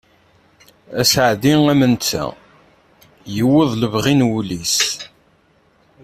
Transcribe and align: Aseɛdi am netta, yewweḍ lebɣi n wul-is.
Aseɛdi 1.01 1.53
am 1.73 1.81
netta, 1.93 2.25
yewweḍ 3.35 3.71
lebɣi 3.75 4.13
n 4.15 4.27
wul-is. 4.29 4.77